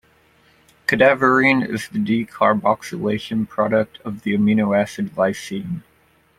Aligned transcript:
Cadaverine 0.87 1.61
is 1.63 1.87
the 1.89 1.99
decarboxylation 1.99 3.47
product 3.47 3.99
of 4.03 4.23
the 4.23 4.35
amino 4.35 4.75
acid 4.75 5.11
lysine. 5.13 5.83